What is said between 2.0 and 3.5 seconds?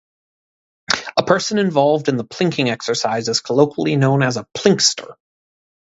in the plinking exercise is